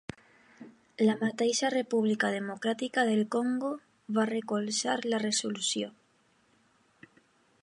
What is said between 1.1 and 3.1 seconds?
mateixa República Democràtica